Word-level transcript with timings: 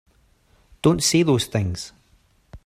Don't 0.81 1.03
say 1.03 1.21
those 1.21 1.45
things! 1.45 1.93